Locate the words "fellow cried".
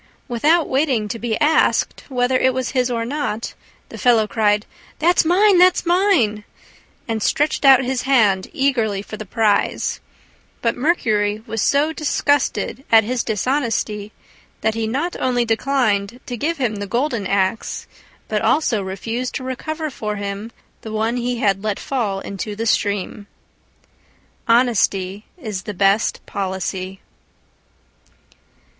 3.99-4.65